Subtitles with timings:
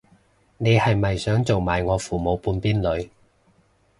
[0.57, 3.11] 你係咪想做埋我父母半邊女